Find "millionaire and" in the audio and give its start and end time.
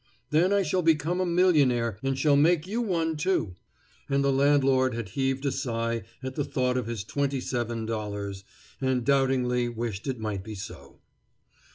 1.27-2.17